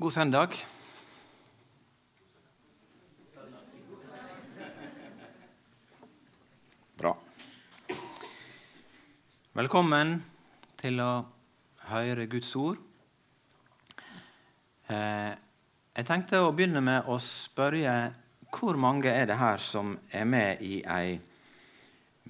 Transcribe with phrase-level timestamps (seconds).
[0.00, 0.54] God søndag.
[6.96, 7.10] Bra.
[9.52, 10.14] Velkommen
[10.80, 11.08] til å
[11.90, 12.80] høre Guds ord.
[14.88, 15.34] Eh,
[15.98, 17.98] jeg tenkte å begynne med å spørre
[18.56, 21.18] hvor mange er det her som er med i ei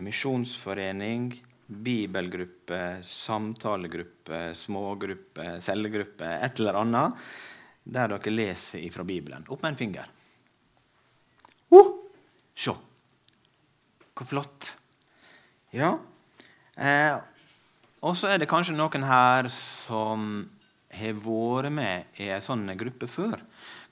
[0.03, 1.31] misjonsforening,
[1.71, 7.25] bibelgruppe, samtalegruppe, smågruppe, cellegruppe, et eller annet,
[7.85, 9.47] der dere leser fra Bibelen?
[9.49, 10.11] Opp med en finger.
[11.71, 11.93] Uh,
[12.55, 12.75] se!
[14.15, 14.75] Hvor flott.
[15.73, 15.95] Ja.
[16.77, 17.17] Eh,
[18.05, 20.27] og så er det kanskje noen her som
[20.91, 23.41] har vært med i en sånn gruppe før.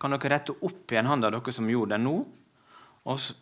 [0.01, 2.17] Kan dere rette opp igjen hånda, dere som gjorde det nå?
[3.09, 3.37] Også,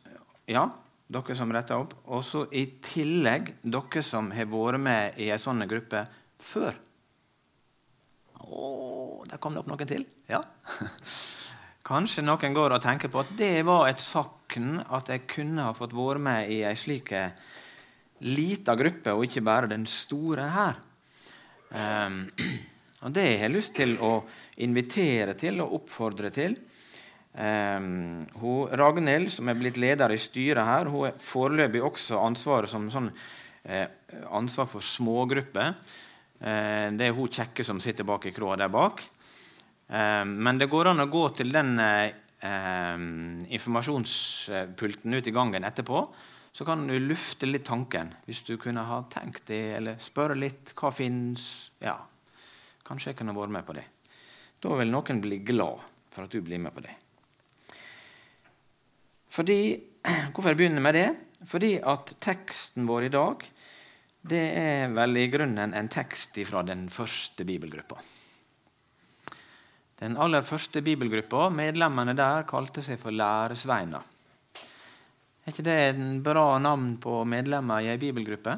[0.51, 0.67] ja,
[1.09, 1.95] dere som retter opp.
[2.07, 6.07] Og så i tillegg dere som har vært med i en sånn gruppe
[6.43, 6.77] før.
[8.45, 10.05] Å, der kom det opp noen til.
[10.31, 10.43] Ja.
[11.87, 15.75] Kanskje noen går og tenker på at det var et sakn at jeg kunne ha
[15.77, 17.37] fått være med i ei slik eh,
[18.27, 20.81] lita gruppe, og ikke bare den store her.
[21.71, 22.25] Um,
[23.05, 24.17] og Det har jeg lyst til å
[24.65, 26.57] invitere til og oppfordre til.
[27.37, 32.73] Um, hun, Ragnhild, som er blitt leder i styret her, hun har foreløpig også ansvaret
[32.73, 33.11] som sånn,
[33.69, 33.87] eh,
[34.33, 35.75] ansvar for smågrupper.
[36.41, 39.03] Eh, det er hun kjekke som sitter bak i kroa der bak.
[39.89, 42.13] Eh, men det går an å gå til den eh,
[43.57, 46.05] informasjonspulten ut i gangen etterpå.
[46.57, 50.73] Så kan du lufte litt tanken, hvis du kunne ha tenkt det, eller spørre litt
[50.79, 51.71] hva fins.
[51.85, 51.99] Ja,
[52.87, 53.85] kanskje jeg kunne vært med på det.
[54.65, 55.85] Da vil noen bli glad
[56.15, 56.95] for at du blir med på det.
[59.37, 59.61] Fordi,
[60.33, 61.09] hvorfor jeg begynner med det?
[61.47, 63.45] Fordi at teksten vår i dag
[64.27, 67.99] det er vel i grunnen en tekst fra den første bibelgruppa.
[69.97, 74.13] Den aller første bibelgruppa, medlemmene der, kalte seg for læresveiner.
[75.47, 78.57] Er ikke det en bra navn på medlemmer i ei bibelgruppe?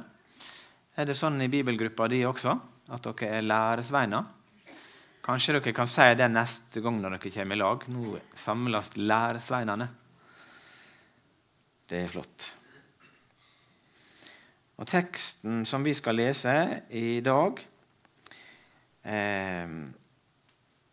[0.99, 2.57] Er det sånn i bibelgruppa di også,
[2.91, 4.35] at dere er læresveiner?
[5.29, 7.85] Kanskje dere kan si det neste gang når dere kommer i lag.
[7.93, 9.89] Nå samles læresveinene.
[11.89, 12.55] Det er flott.
[14.79, 16.55] Og Teksten som vi skal lese
[16.95, 17.59] i dag,
[19.03, 19.73] eh,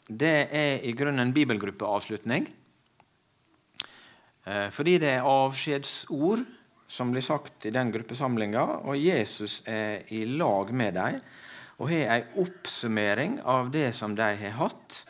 [0.10, 2.48] det er i grunnen en bibelgruppeavslutning.
[4.46, 6.46] Eh, fordi det er avskjedsord
[6.88, 11.22] som blir sagt i den gruppesamlinga, og Jesus er i lag med dem
[11.76, 15.02] og har ei oppsummering av det som de har hatt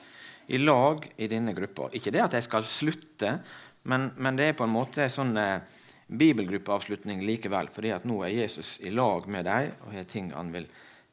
[0.47, 1.91] i lag i denne gruppa.
[1.93, 3.35] Ikke det at de skal slutte,
[3.83, 5.59] men, men det er på en måte sånn eh,
[6.07, 10.51] bibelgruppeavslutning likevel, fordi at nå er Jesus i lag med dem og har ting han
[10.53, 10.67] vil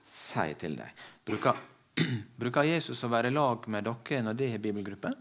[0.04, 0.98] si til dem.
[1.24, 1.56] Bruker,
[2.40, 5.14] bruker, Jesus å være i lag med dere når de er bibelgruppe?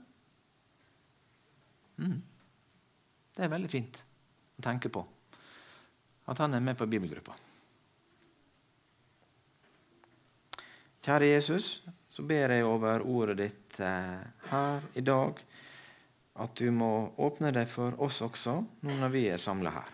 [2.02, 2.20] Mm.
[3.32, 4.04] Det er veldig fint
[4.58, 5.06] å tenke på
[6.32, 7.34] at han er med på bibelgruppa.
[11.02, 14.22] Kjære Jesus, så ber jeg over ordet ditt eh,
[14.52, 15.40] her i dag
[16.42, 16.92] at du må
[17.22, 19.92] åpne deg for oss også nå når vi er samla her.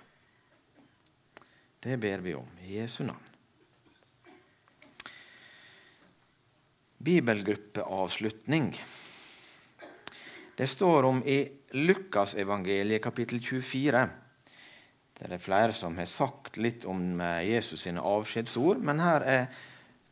[1.83, 3.23] Det ber vi om i Jesu navn.
[6.97, 8.71] Bibelgruppeavslutning.
[10.57, 11.37] Det står om i
[11.77, 14.01] Lukasevangeliet kapittel 24.
[15.17, 19.47] Det er flere som har sagt litt om Jesus sine avskjedsord, men her er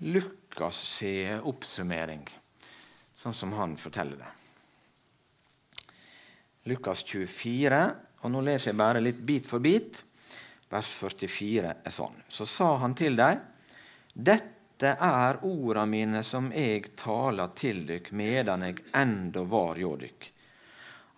[0.05, 2.25] Lukas' oppsummering,
[3.21, 4.31] sånn som han forteller det.
[6.65, 7.79] Lukas 24,
[8.25, 9.99] og nå leser jeg bare litt bit for bit.
[10.71, 12.17] Vers 44 er sånn.
[12.25, 13.43] Så sa han til dem,
[14.15, 20.27] dette er orda mine som jeg taler til dykk medan jeg enda var hjå dykk.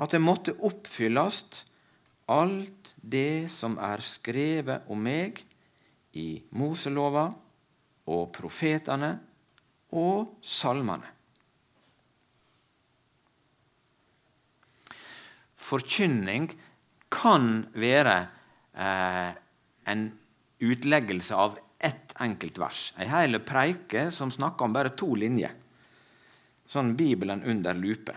[0.03, 1.64] At det måtte oppfyllast
[2.28, 5.40] alt det som er skrevet om meg
[6.19, 6.29] i
[6.59, 7.29] Moselova
[8.12, 9.14] og profetane
[9.96, 11.16] og salmene.
[15.67, 16.49] Forkynning
[17.14, 18.17] kan være
[18.73, 19.31] eh,
[19.87, 20.05] en
[20.59, 22.93] utleggelse av ett enkelt vers.
[22.97, 25.53] Ei hel preike som snakker om bare to linjer.
[26.67, 28.16] Sånn Bibelen under lupe.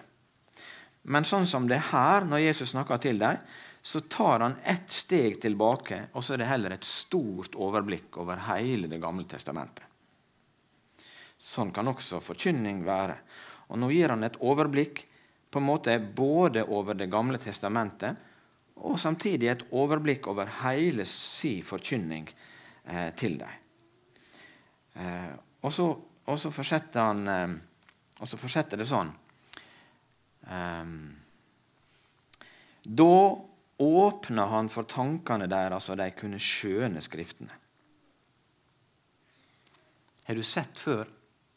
[1.02, 3.38] Men sånn som det er her, når Jesus snakker til dem,
[3.82, 8.42] så tar han ett steg tilbake, og så er det heller et stort overblikk over
[8.50, 9.86] hele Det gamle testamentet.
[11.40, 13.16] Sånn kan også forkynning være.
[13.72, 15.06] Og Nå gir han et overblikk
[15.50, 18.18] på en måte både over Det gamle testamentet
[18.80, 22.30] og samtidig et overblikk over hele si forkynning
[22.86, 23.58] eh, til dem.
[24.94, 27.58] Eh, og, så, fortsetter han eh,
[28.20, 29.10] og så fortsetter det sånn.
[30.50, 30.94] Um,
[32.84, 33.14] da
[33.80, 37.56] åpna han for tankene deres, så de kunne skjøne Skriftene.
[40.26, 41.08] Har du sett før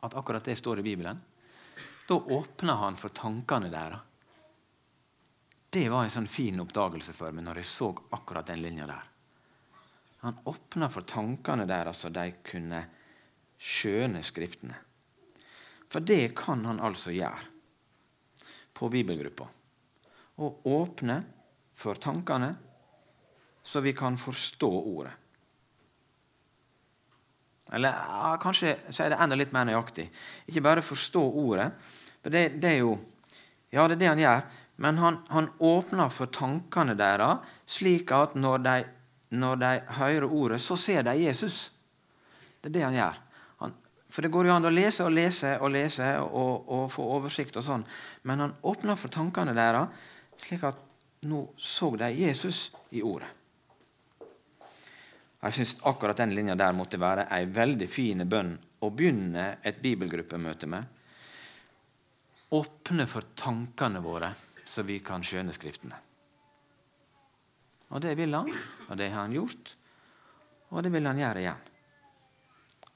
[0.03, 1.19] at akkurat det står i Bibelen?
[2.07, 4.01] Da åpna han for tankene deres.
[5.73, 9.07] Det var en sånn fin oppdagelse for meg når jeg så akkurat den linja der.
[10.23, 12.83] Han åpna for tankene deres så de kunne
[13.57, 14.77] skjøne Skriftene.
[15.89, 17.49] For det kan han altså gjøre
[18.73, 19.47] på bibelgruppa.
[20.41, 21.17] Å åpne
[21.77, 22.53] for tankene
[23.63, 25.13] så vi kan forstå ordet.
[27.73, 30.05] Eller ja, kanskje så er det enda litt mer nøyaktig.
[30.49, 31.71] Ikke bare forstå ordet.
[32.21, 32.99] for det, det, er jo
[33.71, 34.43] Ja, det er det han gjør.
[34.75, 38.77] Men han, han åpner for tankene deres, slik at når de,
[39.37, 41.71] når de, hører ordet, så ser de Jesus.
[42.61, 43.19] Det er det han gjør.
[43.61, 43.75] Han,
[44.09, 47.57] for det går jo an å lese og lese og lese og, og få oversikt,
[47.57, 47.85] og sånn,
[48.23, 50.09] men han åpner for tankene deres,
[50.41, 50.81] slik at
[51.29, 53.29] nå så de Jesus i ordet.
[55.43, 58.53] Jeg syns akkurat den linja der måtte være ei veldig fin bønn
[58.83, 60.85] å begynne et bibelgruppemøte med.
[62.55, 64.29] Åpne for tankene våre,
[64.63, 65.99] så vi kan skjønne Skriftene.
[67.93, 68.49] Og det vil han,
[68.87, 69.75] og det har han gjort,
[70.71, 71.69] og det vil han gjøre igjen.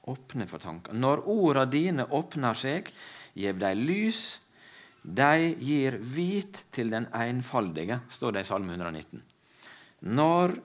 [0.08, 0.98] Åpne for tankene.
[0.98, 2.88] Når orda dine åpner seg,
[3.38, 4.22] gjev dei lys,
[5.02, 9.22] de gir hvit til den einfaldige, står det i Salme 119.
[10.16, 10.56] Når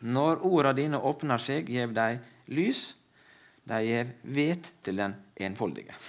[0.00, 2.14] når orda dine åpner seg, gjev dei
[2.54, 2.94] lys.
[3.68, 5.96] De gjev vet til den enfoldige.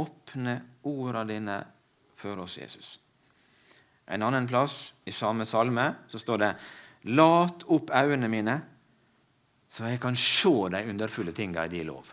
[0.00, 1.58] Åpne orda dine
[2.16, 2.98] for oss, Jesus.
[4.10, 6.54] En annen plass i samme salme så står det
[7.16, 8.54] Lat opp øynene mine,
[9.70, 12.10] så jeg kan se de underfulle tinga i din lov.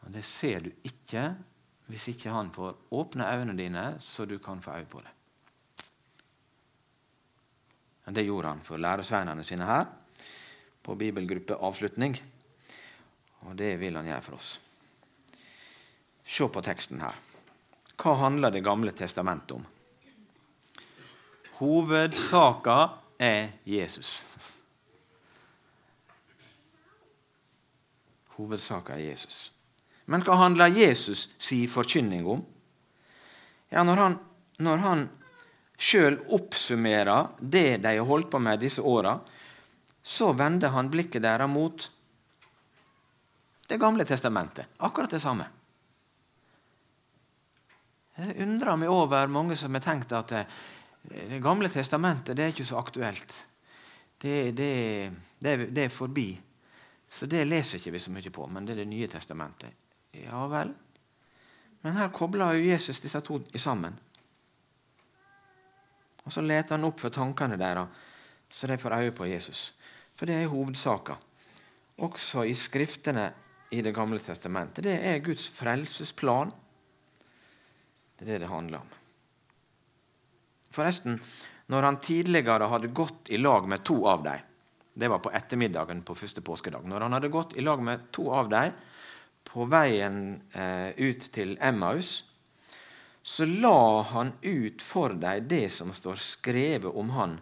[0.00, 1.28] Og Det ser du ikke
[1.90, 5.10] hvis ikke han får åpne øynene dine, så du kan få øye på det.
[8.10, 9.86] Det gjorde han for læresveinene sine her
[10.82, 12.16] på bibelgruppe avslutning.
[13.46, 14.54] Og det vil han gjøre for oss.
[16.26, 17.14] Se på teksten her.
[18.00, 19.66] Hva handler Det gamle testamentet om?
[21.60, 22.76] Hovedsaka
[23.18, 24.24] er Jesus.
[28.36, 29.52] Hovedsaka er Jesus.
[30.06, 32.44] Men hva handler Jesus si forkynning om?
[33.70, 34.18] Ja, Når han,
[34.58, 35.08] når han
[35.80, 39.16] sjøl oppsummerer det de har holdt på med disse åra,
[40.02, 41.90] så vender han blikket deres mot
[43.70, 44.66] Det gamle testamentet.
[44.82, 45.44] Akkurat det samme.
[48.16, 52.66] Jeg undrer meg over mange som har tenkt at det, gamle testamentet det er ikke
[52.66, 53.36] så aktuelt.
[54.18, 54.72] Det, det,
[55.38, 56.32] det, det er forbi.
[57.06, 59.70] Så det leser ikke vi så mye på, men det er Det nye testamentet.
[60.18, 60.74] Ja vel.
[61.82, 63.94] Men her kobler jo Jesus disse to sammen.
[66.30, 67.88] Og Så leter han opp for tankene deres,
[68.46, 69.72] så de får øye på Jesus.
[70.14, 71.16] For det er hovedsaka.
[72.06, 73.32] Også i Skriftene
[73.74, 74.84] i Det gamle testamentet.
[74.84, 76.52] Det er Guds frelsesplan.
[78.14, 78.94] Det er det det handler om.
[80.70, 81.18] Forresten,
[81.66, 84.46] når han tidligere hadde gått i lag med to av dem
[84.94, 86.86] Det var på ettermiddagen på første påskedag.
[86.86, 88.72] Når han hadde gått i lag med to av dem
[89.44, 92.29] på veien eh, ut til Emmaus,
[93.22, 97.36] så la han ut for dem det som står skrevet om han.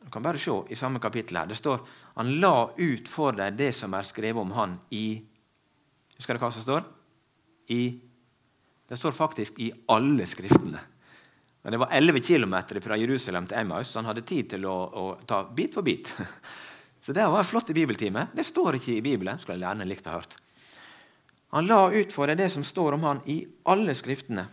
[0.00, 1.46] Du kan bare se i samme kapittel her.
[1.46, 5.22] Det står han la ut for dem det som er skrevet om han i
[6.14, 6.84] Husker dere hva som står?
[7.74, 7.98] I,
[8.86, 10.78] det står faktisk i alle skriftene.
[11.64, 12.54] Men det var 11 km
[12.84, 16.12] fra Jerusalem til Emmaus, så han hadde tid til å, å ta bit for bit.
[17.04, 18.28] Så det var en flott bibeltime.
[18.32, 19.36] Det står ikke i Bibelen.
[19.38, 20.38] skulle jeg gjerne likt å ha hørt.
[21.52, 24.46] Han la ut for deg det som står om han i alle skriftene.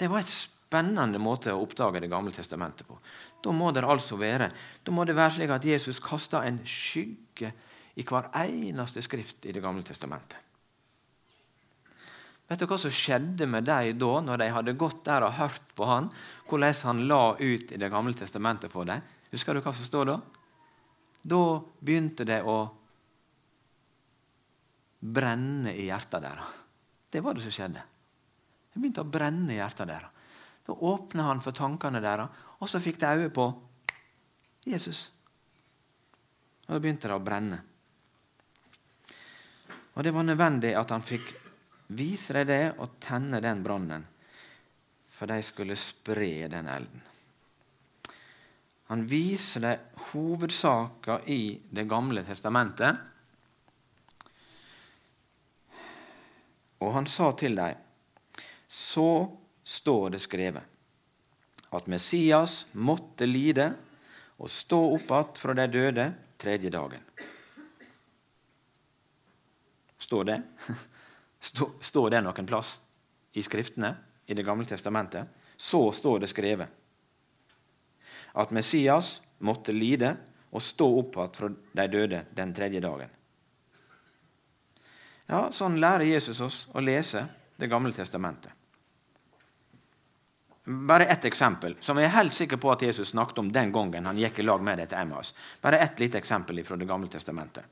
[0.00, 2.96] Det var et spennende måte å oppdage Det gamle testamentet på.
[3.44, 4.50] Da må det altså være
[4.84, 7.52] da må det være slik at Jesus kasta en skygge
[8.00, 10.38] i hver eneste skrift i Det gamle testamentet.
[12.50, 15.68] Vet du hva som skjedde med dem da, når de hadde gått der og hørt
[15.78, 16.08] på han,
[16.48, 19.04] hvordan han la ut i Det gamle testamentet for dem?
[19.30, 20.16] Husker du hva som står da?
[21.22, 21.44] Da
[21.78, 22.58] begynte det å
[25.00, 26.58] brenne i hjertet deres.
[27.10, 27.84] Det var det som skjedde.
[28.80, 30.28] Det begynte å brenne i hjertet deres.
[30.64, 32.30] Da åpna han for tankene deres,
[32.64, 33.44] og så fikk de øye på
[34.64, 35.10] Jesus.
[36.64, 37.58] Og da begynte det å brenne.
[39.92, 41.28] Og det var nødvendig at han fikk
[41.92, 44.08] vise dem det og tenne den brannen,
[45.12, 47.04] for de skulle spre den elden.
[48.88, 53.10] Han viser dem hovedsaker i Det gamle testamentet
[56.80, 57.76] Og han sa til dem,
[58.70, 59.36] så
[59.66, 60.62] står det skrevet,
[61.70, 63.72] at Messias måtte lide
[64.38, 66.04] og stå opp igjen fra de døde
[66.38, 67.02] tredje dagen.
[69.98, 70.38] Står det?
[71.90, 72.76] Står det noen plass
[73.32, 73.90] i Skriftene
[74.26, 75.26] i Det gamle testamentet?
[75.56, 76.78] Så står det skrevet
[78.32, 80.14] at Messias måtte lide
[80.54, 83.10] og stå opp igjen fra de døde den tredje dagen.
[85.26, 87.26] Ja, Sånn lærer Jesus oss å lese
[87.60, 88.59] Det gamle testamentet.
[90.64, 94.06] Bare ett eksempel, som jeg er helt sikker på at Jesus snakket om den gangen
[94.06, 95.32] han gikk i lag med deg til Emmaus.
[95.60, 97.64] Bare ett lite eksempel fra Det gamle testamentet.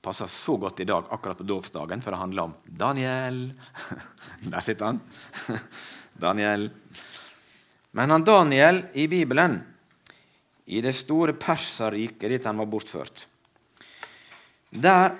[0.00, 3.52] Passer så godt i dag, akkurat på dåpsdagen, for det handler om Daniel.
[4.52, 5.00] Der sitter han.
[6.26, 6.70] Daniel.
[7.90, 9.58] Men han Daniel i Bibelen,
[10.66, 13.28] i det store Perserriket dit han var bortført
[14.74, 15.12] Der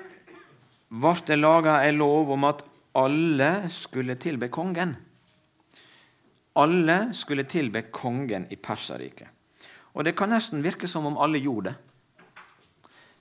[0.91, 2.65] ble det laga ei lov om at
[2.97, 4.97] alle skulle tilbe kongen.
[6.57, 9.29] Alle skulle tilbe kongen i Perserriket.
[9.97, 11.83] Og det kan nesten virke som om alle gjorde det.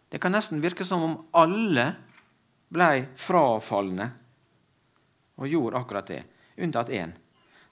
[0.10, 1.86] Det kan nesten virke som om alle
[2.72, 2.90] ble
[3.20, 4.08] frafalne
[5.36, 6.22] og gjorde akkurat det,
[6.56, 7.12] unntatt én.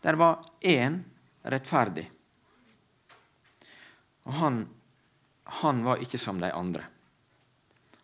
[0.04, 0.98] Der var én
[1.44, 2.10] rettferdig.
[4.24, 4.64] Og han,
[5.62, 6.84] han var ikke som de andre.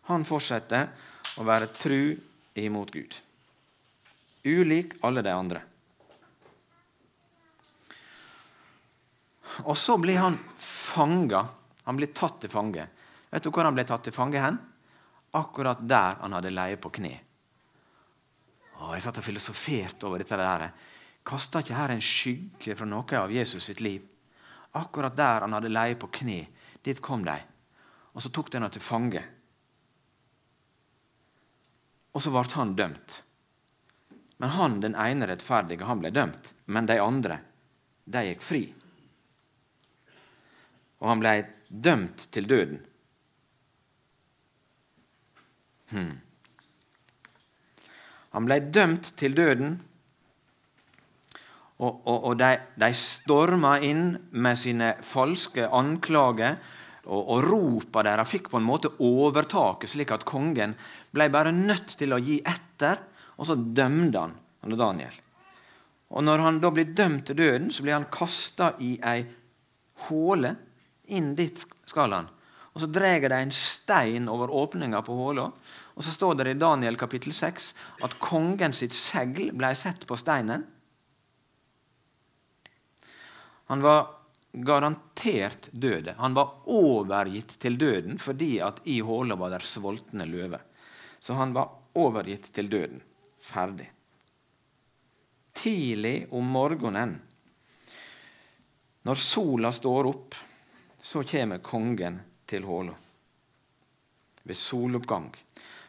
[0.08, 0.88] Han fortsetter
[1.36, 2.16] å være tru
[2.60, 3.18] imot Gud.
[4.44, 5.62] Ulik alle de andre.
[9.64, 11.46] Og så blir han fanga.
[11.84, 12.86] Han blir tatt til fange.
[13.30, 14.58] Vet du hvor han ble tatt til fange hen?
[15.36, 17.12] Akkurat der han hadde leie på kne.
[18.80, 20.36] Og jeg satt og filosoferte over dette.
[20.36, 20.70] der.
[21.24, 24.02] Kasta ikke her en skygge fra noe av Jesus sitt liv?
[24.72, 26.46] Akkurat der han hadde leie på kne,
[26.82, 27.36] dit kom de.
[28.14, 29.22] Og så tok de ham til fange.
[32.14, 33.22] Og så ble han dømt.
[34.38, 36.54] Men han, den ene rettferdige, han ble dømt.
[36.66, 37.40] Men de andre,
[38.04, 38.62] de gikk fri
[41.00, 41.34] og han ble
[41.68, 42.80] dømt til døden.
[45.90, 46.18] Hmm.
[48.30, 49.78] Han ble dømt til døden,
[51.80, 56.60] og, og, og de, de storma inn med sine falske anklager.
[57.10, 60.74] Og, og ropa deres fikk på en måte overtaket, slik at kongen
[61.16, 63.00] ble bare nødt til å gi etter.
[63.40, 65.16] Og så dømte han, han Daniel.
[66.12, 69.24] Og Når han da blir dømt til døden, så blir han kasta i ei
[70.10, 70.52] håle
[71.10, 72.30] inn dit skal han.
[72.72, 75.48] Og Så drar de en stein over åpninga på håla.
[75.98, 77.72] Og så står det i Daniel kapittel 6
[78.06, 80.64] at kongen sitt segl ble sett på steinen.
[83.70, 84.06] Han var
[84.52, 86.14] garantert døde.
[86.18, 90.62] Han var overgitt til døden fordi at i håla var der sultne løver.
[91.20, 93.02] Så han var overgitt til døden.
[93.40, 93.90] Ferdig.
[95.52, 97.18] Tidlig om morgenen,
[99.02, 100.36] når sola står opp
[101.00, 102.94] så kommer kongen til håla.
[104.42, 105.30] Ved soloppgang.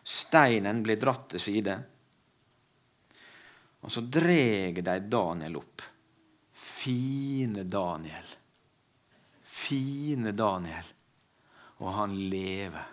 [0.03, 1.77] Steinen blir dratt til side.
[3.81, 5.81] Og så dreg de Daniel opp.
[6.53, 8.35] Fine Daniel.
[9.43, 10.91] Fine Daniel.
[11.81, 12.85] Og han lever.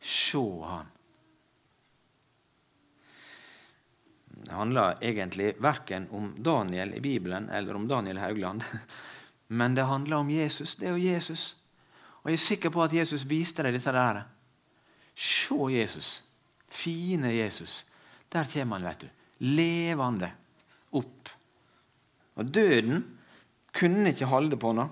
[0.00, 0.90] Se han.
[4.44, 8.64] Det handler egentlig verken om Daniel i Bibelen eller om Daniel Haugland.
[9.48, 10.76] Men det handler om Jesus.
[10.76, 11.56] Det er jo Jesus.
[12.22, 14.22] Og jeg er sikker på at Jesus viste deg dette der.
[15.14, 16.22] Se Jesus.
[16.68, 17.84] Fine Jesus.
[18.32, 19.08] Der kommer han, vet du.
[19.44, 20.30] Levende
[20.96, 21.28] opp.
[22.34, 23.04] Og døden
[23.74, 24.88] kunne ikke holde på noe.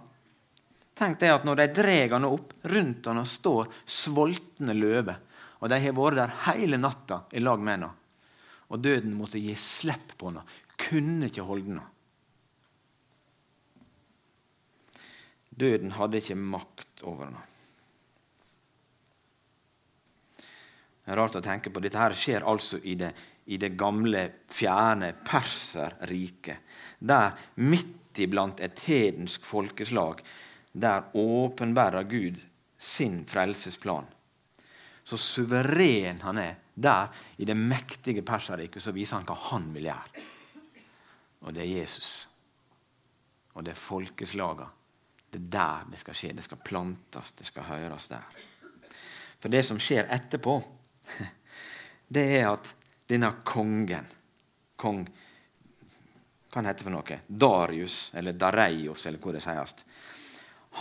[0.99, 5.17] Tenk deg at når de drar han opp, rundt han står sultne løver.
[5.63, 7.91] Og de har vært der hele natta i lag med henne.
[8.73, 10.45] Og døden måtte gi slipp på henne.
[10.77, 11.87] Kunne ikke holde henne.
[15.53, 17.43] Døden hadde ikke makt over henne.
[21.03, 21.83] Det er rart å tenke på.
[21.83, 23.11] Dette her skjer altså i det,
[23.51, 26.63] i det gamle, fjerne Perserriket.
[27.03, 30.23] Der, midt iblant et hedensk folkeslag,
[30.73, 32.39] der åpenbærer Gud
[32.79, 34.07] sin frelsesplan.
[35.05, 36.61] Så suveren han er.
[36.73, 40.29] Der, i det mektige Perserriket, så viser han hva han vil gjøre.
[41.43, 42.13] Og det er Jesus.
[43.53, 44.71] Og det er folkeslagene
[45.33, 46.33] det er der det skal skje.
[46.37, 48.43] Det skal plantes, det skal høres der.
[49.41, 50.59] For det som skjer etterpå,
[52.15, 52.75] det er at
[53.09, 54.09] denne kongen
[54.83, 55.05] Kong
[56.53, 57.17] Hva han heter for noe?
[57.27, 59.85] Darius, eller Dareios, eller hvor det sies.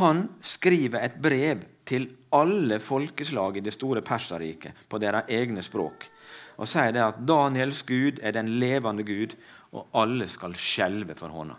[0.01, 6.09] Han skriver et brev til alle folkeslag i det store Perserriket på deres egne språk.
[6.57, 9.37] og sier det at Daniels Gud er den levende Gud,
[9.71, 11.55] og alle skal skjelve for hånda.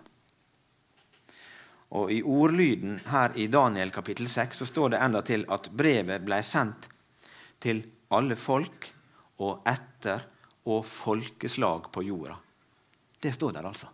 [1.93, 6.25] Og I ordlyden her i Daniel kapittel 6 så står det enda til at brevet
[6.25, 6.89] ble sendt
[7.61, 7.83] til
[8.13, 8.89] alle folk
[9.45, 10.25] og etter
[10.73, 12.39] og folkeslag på jorda.
[13.23, 13.91] Det står der, altså.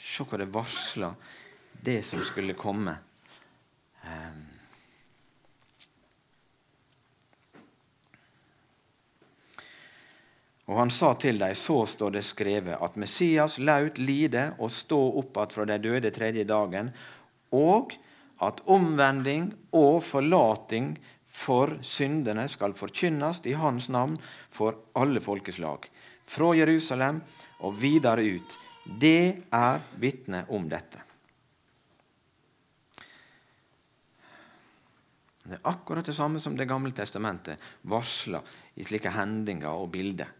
[0.00, 1.36] Se hva det varsler
[1.84, 2.96] det som skulle komme.
[4.02, 4.49] Um,
[10.70, 15.00] Og han sa til dem, så står det skrevet, at Messias laut lide og stå
[15.18, 16.92] opp att fra de døde tredje dagen,
[17.50, 17.96] og
[18.38, 20.94] at omvending og forlating
[21.26, 24.16] for syndene skal forkynnes i Hans navn
[24.50, 25.90] for alle folkeslag,
[26.24, 27.20] fra Jerusalem
[27.60, 28.58] og videre ut.
[29.00, 31.02] Det er vitne om dette.
[35.42, 38.42] Det er akkurat det samme som Det gamle testamentet varsler
[38.76, 40.30] i slike hendinger og bilder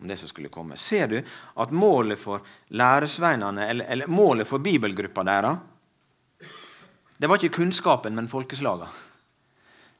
[0.00, 0.76] om det som skulle komme.
[0.76, 5.58] Ser du at målet for læresveinene, eller, eller målet for bibelgruppa deres,
[7.20, 8.88] det var ikke kunnskapen, men folkeslagene.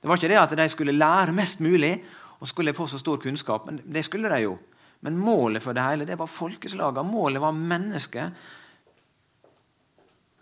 [0.00, 1.99] Det var ikke det at de skulle lære mest mulig
[2.40, 3.66] og skulle få så stor kunnskap.
[3.66, 4.59] men Det skulle de jo.
[5.00, 7.02] Men målet for det hele det var folkeslagene.
[7.04, 8.33] Målet var mennesket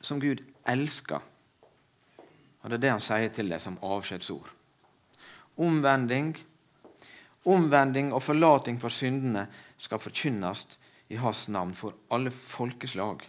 [0.00, 1.18] som Gud elska.
[2.62, 4.48] Og Det er det han sier til dem som avskjedsord.
[5.58, 6.36] Omvending
[7.44, 9.46] Omvending og forlating for syndene
[9.78, 10.66] skal forkynnes
[11.08, 13.22] i hans navn for alle folkeslag.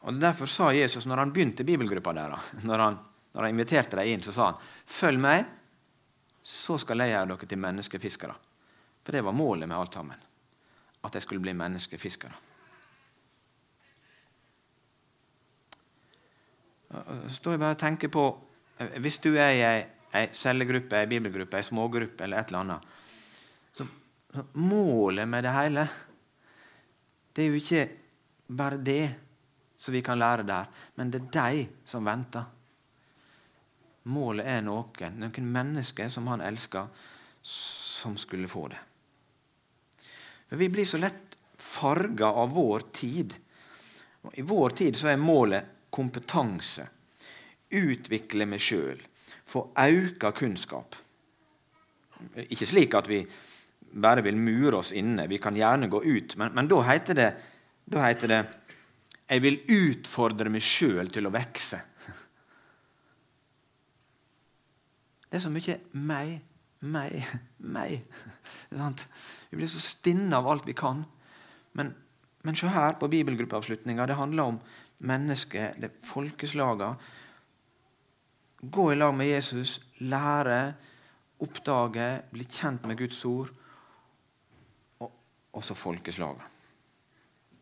[0.00, 2.84] Og Derfor sa Jesus, når han begynte bibelgruppa deres, når
[3.32, 5.44] når han inviterte dem inn, så sa han følg meg,
[6.42, 8.34] så skal jeg gjøre dere til menneskefiskere.
[9.04, 10.24] For det var målet med alt sammen.
[11.04, 12.32] At de skulle bli menneskefiskere.
[16.90, 18.24] Så står jeg bare og tenker på
[18.98, 22.94] Hvis du er ei ei cellegruppe, ei bibelgruppe, ei smågruppe eller et eller annet.
[23.72, 23.86] Så,
[24.34, 25.88] så målet med det hele
[27.32, 27.82] det er jo ikke
[28.50, 29.04] bare det
[29.80, 30.66] som vi kan lære der,
[30.98, 32.48] men det er de som venter.
[34.10, 36.88] Målet er noen, noen mennesker som han elsker,
[37.42, 38.80] som skulle få det.
[40.58, 43.36] Vi blir så lett farga av vår tid.
[44.34, 46.88] I vår tid så er målet kompetanse.
[47.70, 49.06] Utvikle meg sjøl
[49.50, 50.96] få auka kunnskap.
[52.46, 53.24] Ikke slik at vi
[53.90, 55.26] bare vil mure oss inne.
[55.30, 56.36] Vi kan gjerne gå ut.
[56.38, 57.30] Men, men da, heter det,
[57.90, 58.40] da heter det
[59.30, 61.78] jeg vil utfordre meg sjøl til å vokse.
[65.30, 66.40] Det er så mye meg,
[66.82, 67.12] meg,
[67.62, 68.00] meg.
[68.72, 71.04] Vi blir så stinne av alt vi kan.
[71.78, 71.92] Men,
[72.42, 74.08] men se her på bibelgruppeavslutninga.
[74.10, 74.58] Det handler om
[75.06, 76.96] mennesket, det folkeslaga
[78.60, 80.74] Gå i lag med Jesus, lære,
[81.40, 83.48] oppdage, bli kjent med Guds ord.
[85.00, 85.12] Og
[85.56, 86.58] også folkeslaget.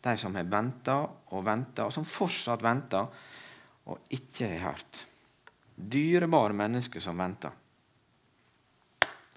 [0.02, 0.98] De som har venta
[1.34, 3.06] og venta, og som fortsatt venter
[3.88, 5.04] og ikke har hørt.
[5.76, 7.50] Dyrebare mennesker som venter.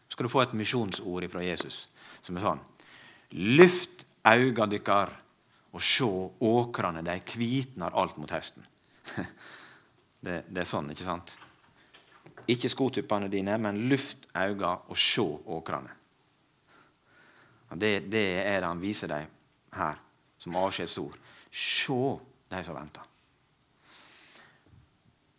[0.07, 1.87] skal du få et misjonsord fra Jesus
[2.21, 2.59] som er sånn
[3.31, 5.13] Lyft auga dykkar
[5.71, 6.09] og sjå
[6.43, 8.65] åkrene, de kvitnar alt mot høsten.
[10.21, 11.31] Det, det er sånn, ikke sant?
[12.49, 15.97] Ikke skotuppene dine, men luft øynene og se åkrene.
[17.71, 19.29] Det, det er det han viser deg
[19.77, 20.01] her,
[20.41, 21.15] som avskjedsord.
[21.51, 21.99] Se
[22.51, 23.07] de som venter.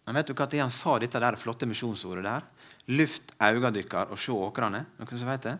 [0.06, 2.48] Men vet du hva han sa dette der flotte misjonsordet der?
[2.90, 4.86] Luft øynene deres og se åkrene.
[4.98, 5.58] Noen som vet det?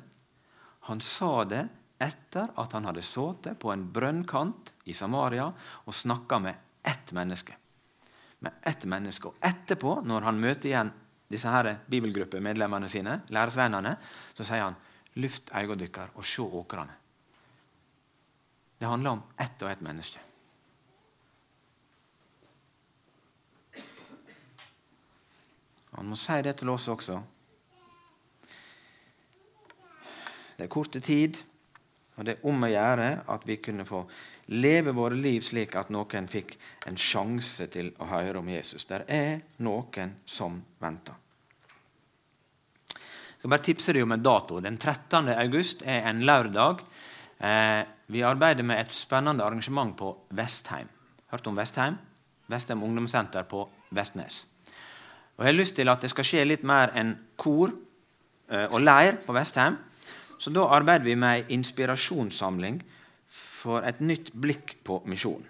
[0.89, 1.67] Han sa det
[2.03, 5.47] etter at han hadde sittet på en brønnkant i Samaria
[5.87, 7.55] og snakka med ett menneske.
[8.43, 9.31] Med ett menneske.
[9.31, 10.91] Og etterpå, når han møter igjen
[11.33, 13.97] disse her bibelgruppemedlemmene sine, læresvennene,
[14.35, 14.77] så sier han
[15.15, 16.99] luft øynene deres og se åkrene.
[18.79, 20.19] Det handler om ett og ett menneske.
[25.93, 27.21] Han må si det til oss også.
[30.57, 31.39] Det er korte tid,
[32.17, 34.03] og det er om å gjøre at vi kunne få
[34.53, 36.57] leve våre liv slik at noen fikk
[36.91, 38.89] en sjanse til å høre om Jesus.
[38.91, 41.22] Der er noen som venter.
[43.43, 44.61] Skal bare tipse deg om en dato.
[44.63, 45.33] Den 13.
[45.35, 46.85] august er en lørdag.
[47.43, 47.81] Eh,
[48.15, 50.87] vi arbeider med et spennende arrangement på Vestheim.
[51.33, 51.97] Hørt om Vestheim?
[52.47, 54.45] Vestheim ungdomssenter på Vestnes.
[55.35, 57.75] Og Jeg har lyst til at det skal skje litt mer enn kor
[58.47, 59.81] eh, og leir på Vestheim.
[60.39, 62.79] Så da arbeider vi med ei inspirasjonssamling
[63.27, 65.43] for et nytt blikk på misjon.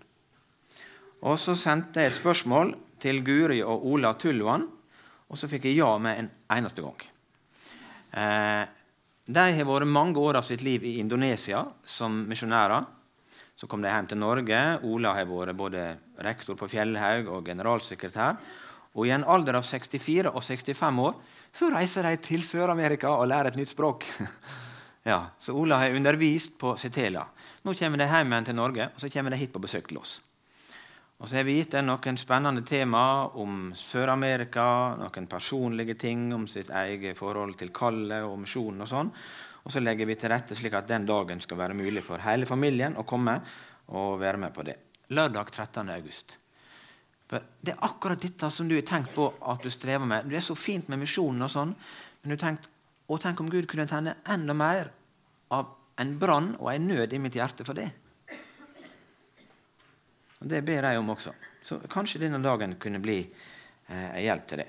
[1.28, 2.72] Og så sendte jeg et spørsmål
[3.04, 4.70] til Guri og Ola Tulluan
[5.28, 7.11] Og så fikk jeg ja med en eneste gang.
[8.12, 8.64] Eh,
[9.32, 12.84] de har vært mange år av sitt liv i Indonesia som misjonærer.
[13.56, 14.60] Så kom de hjem til Norge.
[14.88, 15.84] Ola har vært både
[16.24, 18.40] rektor på Fjellhaug og generalsekretær.
[18.92, 21.14] Og i en alder av 64 og 65 år
[21.52, 24.04] så reiser de til Sør-Amerika og lærer et nytt språk.
[25.10, 27.24] ja, så Ola har undervist på Setela.
[27.62, 30.02] Nå kommer de hjem igjen til Norge og så kommer de hit på besøk til
[30.02, 30.18] oss.
[31.22, 34.64] Og så har vi gitt deg noen spennende tema om Sør-Amerika,
[34.98, 38.82] noen personlige ting om sitt eget forhold til kallet og misjonen.
[38.82, 39.12] Og sånn.
[39.62, 42.48] Og så legger vi til rette slik at den dagen skal være mulig for hele
[42.50, 43.36] familien å komme
[43.94, 44.74] og være med på det.
[45.14, 45.94] Lørdag 13.
[45.94, 46.34] august.
[47.30, 50.26] For Det er akkurat dette som du har tenkt på at du strever med.
[50.26, 51.76] Du er så fint med misjonen, og sånn,
[52.24, 52.66] men du tenkt
[53.06, 54.90] og tenk om Gud kunne tenne enda mer
[55.54, 55.70] av
[56.02, 57.92] en brann og en nød i mitt hjerte for det.
[60.42, 61.32] Og Det ber jeg om også.
[61.62, 64.68] Så kanskje denne dagen kunne bli eh, hjelp til det.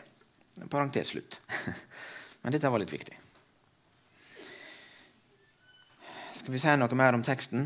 [0.69, 1.39] Parentes slutt.
[2.43, 3.17] Men dette var litt viktig.
[6.37, 7.65] Skal vi si noe mer om teksten?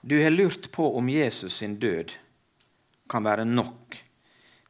[0.00, 2.16] Du har lurt på om Jesus sin død
[3.10, 4.00] kan være nok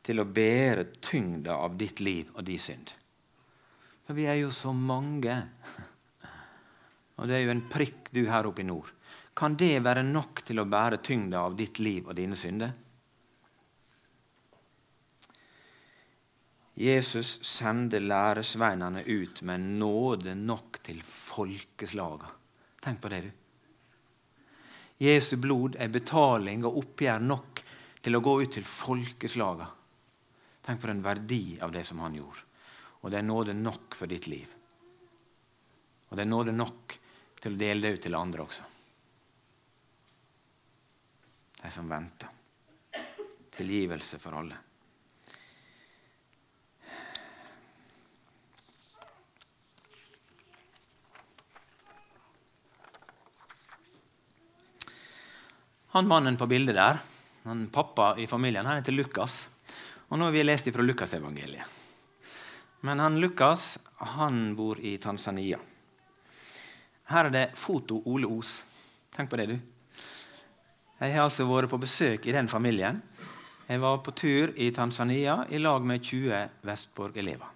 [0.05, 2.93] til å bære tyngda av ditt liv og din synd.
[4.05, 5.41] For vi er jo så mange.
[7.21, 8.89] Og det er jo en prikk du her oppe i nord
[9.35, 12.73] kan det være nok til å bære tyngda av ditt liv og dine synder?
[16.81, 22.31] Jesus sender læresveinene ut med nåde nok til folkeslaga.
[22.81, 23.31] Tenk på det, du.
[25.05, 27.63] Jesu blod er betaling og oppgjør nok
[28.01, 29.69] til å gå ut til folkeslaga.
[30.65, 32.49] Tenk på en verdi av det som han gjorde.
[33.01, 34.49] Og det er nåde nok for ditt liv.
[36.09, 36.99] Og det er nåde nok
[37.41, 38.80] til å dele det ut til andre også
[41.63, 42.29] de som venter.
[43.51, 44.57] Tilgivelse for alle.
[55.91, 57.01] Han mannen på bildet der,
[57.43, 59.49] han pappa i familien, han heter Lukas.
[60.09, 61.67] Og nå har vi lest fra Lukasevangeliet.
[62.87, 65.59] Men han Lukas han bor i Tanzania.
[67.11, 68.61] Her er det foto Ole Os.
[69.11, 69.80] Tenk på det, du.
[71.01, 72.99] Jeg har altså vært på besøk i den familien.
[73.65, 77.47] Jeg var på tur i Tanzania i lag med 20 Vestborg-elever.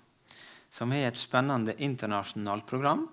[0.72, 3.04] Som har et spennende internasjonalt program,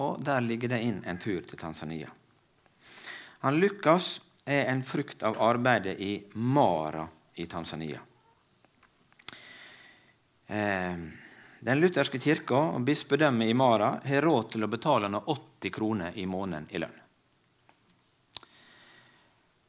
[0.00, 2.08] og der ligger det inn en tur til Tanzania.
[3.44, 8.00] Han Lukas er en frukt av arbeidet i Mara i Tanzania.
[10.46, 10.96] Eh,
[11.60, 16.24] den lutherske kirka og bispedømmet i Mara har råd til å betale 80 kroner i
[16.24, 17.03] måneden i lønn.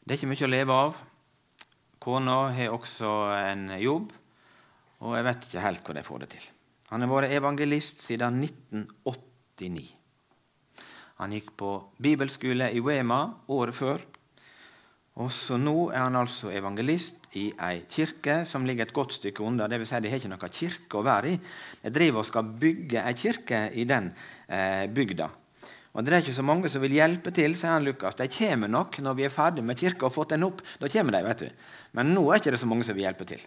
[0.06, 0.98] Det er ikke mye å leve av.
[2.06, 4.12] Kona har også en jobb,
[5.02, 6.44] og jeg vet ikke helt hvor de får det til.
[6.92, 9.88] Han har vært evangelist siden 1989.
[11.24, 11.72] Han gikk på
[12.06, 13.18] bibelskole i Wema
[13.50, 14.04] året før.
[15.26, 19.42] Og så nå er han altså evangelist i ei kirke som ligger et godt stykke
[19.42, 19.66] unna.
[19.74, 21.40] Vil si, de har ikke noe kirke å være i.
[21.82, 24.12] De driver og skal bygge ei kirke i den
[24.46, 25.32] eh, bygda.
[25.96, 28.18] Og Det er ikke så mange som vil hjelpe til, sier han Lukas.
[28.20, 30.60] De kommer nok når vi er ferdig med kirka og fått den opp.
[30.82, 31.70] Da kommer de, vet du.
[31.96, 33.46] Men nå er det ikke så mange som vil hjelpe til.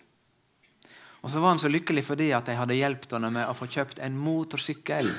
[1.20, 3.68] Og så var han så lykkelig fordi at de hadde hjulpet ham med å få
[3.68, 5.12] kjøpt en motorsykkel.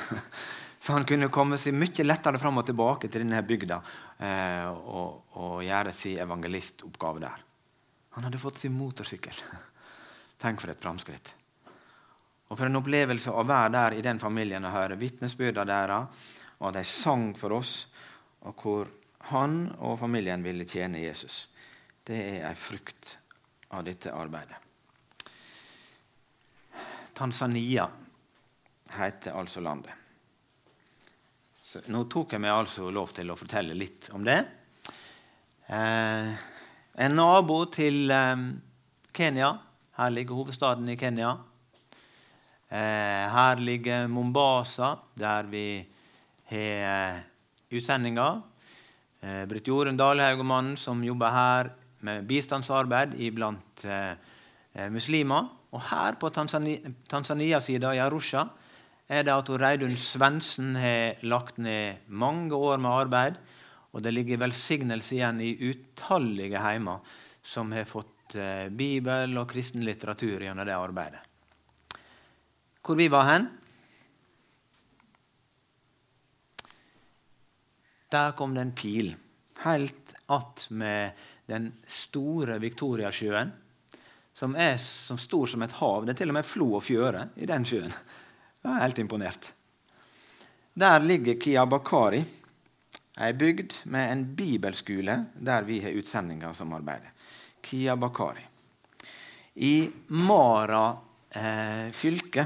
[0.80, 3.82] Så han kunne komme seg mye lettere fram og tilbake til denne bygda
[4.24, 7.42] eh, og, og, gjøre sin evangelistoppgave der.
[8.16, 9.42] Han hadde fått sin motorsykkel.
[10.42, 11.34] Tenk for et framskritt.
[12.48, 16.70] Og for en opplevelse å være der i den familien og høre vitnesbyrda deres og
[16.70, 17.88] at de sang for oss,
[18.48, 18.90] og hvor
[19.32, 21.48] han og familien ville tjene Jesus.
[22.04, 23.18] Det er en frukt
[23.76, 24.58] av dette arbeidet.
[27.14, 27.90] Tanzania
[28.96, 29.92] heter altså landet.
[31.60, 34.40] Så nå tok jeg meg altså lov til å fortelle litt om det.
[35.70, 36.32] Eh,
[37.04, 38.46] en nabo til eh,
[39.14, 39.52] Kenya.
[40.00, 41.36] Her ligger hovedstaden i Kenya.
[42.70, 45.66] Eh, her ligger Mombasa, der vi
[46.50, 47.20] har eh,
[47.70, 48.42] utsendinger.
[49.22, 50.42] Eh, Britt Jorunn Dalhaug
[50.78, 54.16] som jobber her med bistandsarbeid iblant eh,
[54.90, 55.50] muslimer.
[55.72, 58.48] Og her på Tanzania-sida, i Arusha,
[59.08, 63.38] er det at Reidun Svendsen har lagt ned mange år med arbeid.
[63.94, 67.06] Og det ligger velsignelse igjen i utallige heimer
[67.44, 68.36] som har fått
[68.70, 71.22] Bibel og kristen litteratur gjennom det arbeidet.
[72.86, 73.48] Hvor vi var hen?
[78.10, 79.16] Der kom det en pil
[79.60, 81.12] helt att med
[81.46, 83.52] den store Viktoriasjøen,
[84.34, 86.06] som er så stor som et hav.
[86.06, 87.94] Det er til og med flo og fjøre i den sjøen.
[88.64, 89.52] Jeg er helt imponert.
[90.80, 92.22] Der ligger Kiabakari,
[93.20, 97.12] ei bygd med en bibelskole der vi har utsendinger som arbeider.
[97.62, 98.46] Kiabakari.
[99.56, 100.86] I Mara
[101.36, 102.46] eh, fylke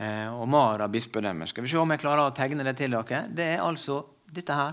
[0.00, 1.46] og Mara bispedømme.
[1.46, 3.20] Skal vi se om jeg klarer å tegne det til dere.
[3.30, 4.72] Det er altså dette her.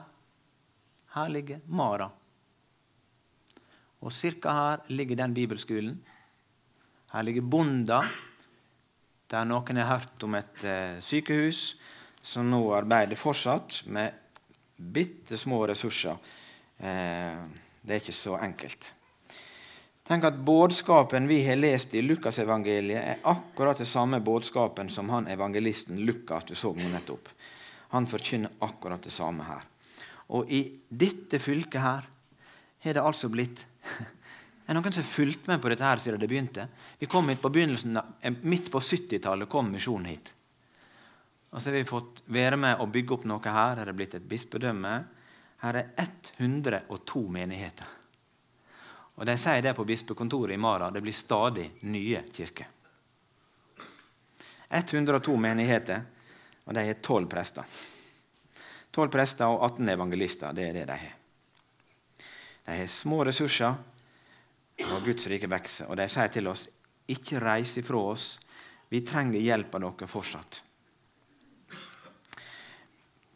[1.13, 2.07] Her ligger Mara.
[3.99, 4.51] Og ca.
[4.53, 5.99] her ligger den bibelskolen.
[7.11, 8.03] Her ligger Bonda,
[9.29, 11.75] der noen har hørt om et eh, sykehus
[12.21, 14.13] som nå arbeider fortsatt med
[14.77, 16.15] bitte små ressurser.
[16.77, 17.41] Eh,
[17.81, 18.93] det er ikke så enkelt.
[20.09, 25.27] Tenk at Budskapen vi har lest i Lukasevangeliet, er akkurat det samme budskapen som han
[25.29, 27.29] evangelisten Lukas du så nå nettopp.
[27.93, 29.67] Han forkynner akkurat det samme her.
[30.33, 32.09] Og i dette fylket her
[32.81, 33.61] har det altså blitt
[34.65, 36.65] er noen som har fulgt med på dette her siden det begynte?
[36.97, 40.33] Vi kom hit på begynnelsen, eh, Midt på 70-tallet kom misjonen hit.
[41.53, 43.77] Og så har vi fått være med og bygge opp noe her.
[43.77, 44.99] Her er det blitt et bispedømme.
[45.61, 47.98] Her er 102 menigheter.
[49.19, 50.87] Og De sier det på bispekontoret i Mara.
[50.91, 52.67] Det blir stadig nye kirker.
[54.69, 56.01] 102 menigheter,
[56.65, 57.65] og de har 12 prester.
[58.91, 60.53] 12 prester og 18 evangelister.
[60.53, 61.15] Det er det de har.
[62.65, 63.75] De har små ressurser,
[64.87, 65.89] og Guds rike vokser.
[65.89, 66.67] Og de sier til oss
[67.09, 68.31] ikke reis ifra oss.
[68.89, 70.63] Vi trenger hjelp av dere fortsatt.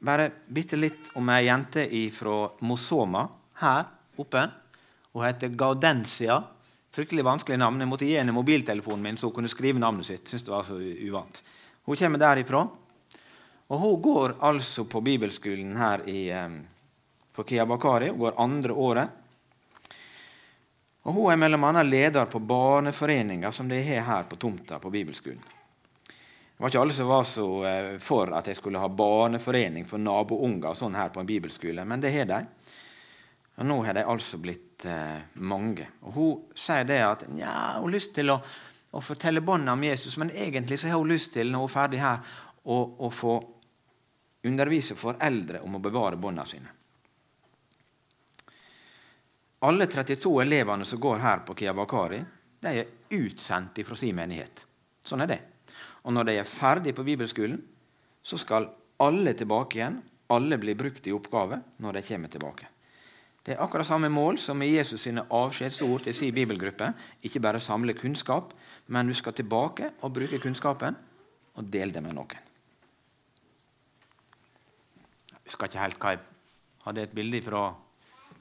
[0.04, 3.28] Bare bitte litt om ei jente fra Mosoma
[3.60, 3.86] her
[4.19, 4.62] oppe.
[5.13, 6.43] Hun heter Gaudensia.
[6.91, 7.80] Fryktelig vanskelig navn.
[7.82, 10.28] Jeg måtte gi henne mobiltelefonen min så hun kunne skrive navnet sitt.
[10.28, 11.43] Synes det var så uvant.
[11.86, 12.67] Hun kommer derifra.
[13.67, 16.21] Og Hun går altså på bibelskolen her i,
[17.34, 18.10] på Kiabakari.
[18.10, 19.10] Hun går andre året.
[21.04, 25.41] Og Hun er annet leder på barneforeninga som de har her på tomta på bibelskolen.
[25.43, 29.99] Det var ikke alle som var så eh, for at jeg skulle ha barneforening for
[29.99, 32.38] nabounger sånn her på en bibelskole, men det har de.
[33.58, 35.86] Og Nå har de altså blitt eh, mange.
[36.08, 38.39] Og Hun sier det at ja, hun har lyst til å,
[38.92, 41.76] å fortelle båndene om Jesus, men egentlig så har hun lyst til når hun er
[41.76, 42.24] ferdig her,
[42.63, 43.36] å, å få
[44.44, 46.74] undervise foreldre om å bevare båndene sine.
[49.63, 52.20] Alle 32 elevene som går her på Kiabakari,
[52.63, 54.66] de er utsendt fra sin menighet.
[55.06, 55.39] Sånn er det.
[56.04, 57.62] Og når de er ferdig på bibelskolen,
[58.24, 58.68] så skal
[59.04, 60.02] alle tilbake igjen.
[60.36, 62.72] Alle blir brukt i oppgave når de kommer tilbake.
[63.43, 66.93] Det er akkurat samme mål som i Jesus sine avskjedsord til sin bibelgruppe.
[67.27, 68.53] Ikke bare samle kunnskap,
[68.88, 70.95] men du skal tilbake og bruke kunnskapen
[71.60, 72.39] og dele det med noen.
[75.34, 76.23] Jeg husker ikke helt hva jeg
[76.86, 77.65] hadde et bilde fra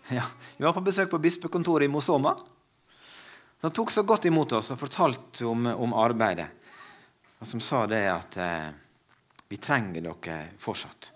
[0.19, 0.25] Ja,
[0.57, 2.35] vi var på besøk på bispekontoret i Mosoma.
[3.63, 6.49] De tok så godt imot oss og fortalte om, om arbeidet.
[7.39, 8.71] Og som sa det at eh,
[9.51, 11.11] vi trenger dere fortsatt.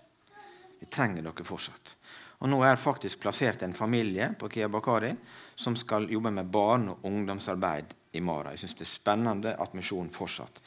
[0.79, 1.96] Vi trenger dere fortsatt.
[2.37, 5.15] Og Nå er faktisk plassert en familie på Kia Bakari
[5.55, 8.51] som skal jobbe med barne- og ungdomsarbeid i Mara.
[8.53, 10.61] Jeg syns det er spennende at misjonen fortsatt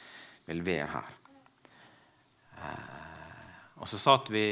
[0.49, 1.13] vil være her.
[2.57, 4.45] Eh, og så satt vi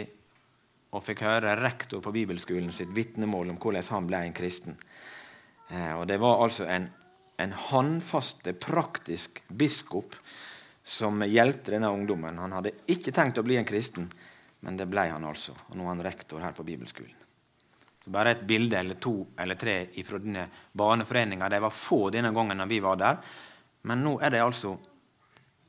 [0.89, 4.79] og fikk høre rektor på bibelskolen sitt vitnemål om hvordan han ble en kristen.
[5.69, 6.87] Eh, og Det var altså en,
[7.37, 10.15] en håndfaste, praktisk biskop
[10.83, 12.39] som hjelpte denne ungdommen.
[12.41, 14.09] Han hadde ikke tenkt å bli en kristen,
[14.65, 15.55] men det ble han altså.
[15.69, 17.25] Og nå er han rektor her på bibelskolen.
[18.03, 21.49] Så Bare et bilde eller to eller tre fra denne barneforeninga.
[21.49, 23.19] De var få denne gangen når vi var der.
[23.87, 24.77] Men nå er de altså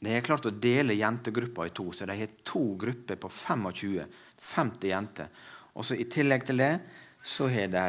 [0.00, 4.06] de har klart å dele jentegruppa i to, så de har to grupper på 25
[4.40, 5.28] 50 jenter.
[5.76, 6.72] Og så I tillegg til det
[7.20, 7.84] så har de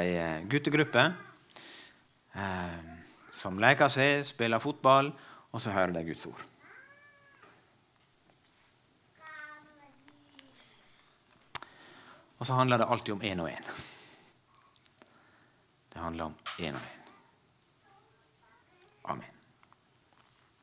[0.52, 1.06] guttegrupper guttegruppe
[2.36, 2.80] eh,
[3.32, 5.14] som leker seg, spiller fotball,
[5.52, 6.51] og så hører de Guds ord.
[12.42, 13.68] Og så handler det alltid om én og én.
[15.94, 16.98] Det handler om én og én.
[19.04, 19.31] Amen.